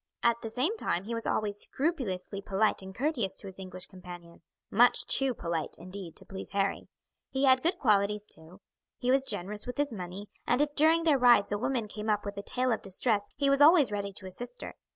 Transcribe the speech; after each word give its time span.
At 0.23 0.41
the 0.41 0.49
same 0.49 0.75
time 0.77 1.03
he 1.03 1.13
was 1.13 1.27
always 1.27 1.59
scrupulously 1.61 2.41
polite 2.41 2.81
and 2.81 2.95
courteous 2.95 3.35
to 3.35 3.45
his 3.45 3.59
English 3.59 3.85
companion 3.85 4.41
much 4.71 5.05
too 5.05 5.35
polite, 5.35 5.75
indeed, 5.77 6.15
to 6.15 6.25
please 6.25 6.49
Harry. 6.53 6.87
He 7.29 7.43
had 7.45 7.61
good 7.61 7.77
qualities 7.77 8.25
too: 8.27 8.61
he 8.97 9.11
was 9.11 9.23
generous 9.23 9.67
with 9.67 9.77
his 9.77 9.93
money, 9.93 10.27
and 10.47 10.59
if 10.59 10.73
during 10.73 11.03
their 11.03 11.19
rides 11.19 11.51
a 11.51 11.57
woman 11.59 11.87
came 11.87 12.09
up 12.09 12.25
with 12.25 12.35
a 12.35 12.41
tale 12.41 12.71
of 12.71 12.81
distress 12.81 13.27
he 13.35 13.47
was 13.47 13.61
always 13.61 13.91
ready 13.91 14.11
to 14.13 14.25
assist 14.25 14.63
her. 14.63 14.73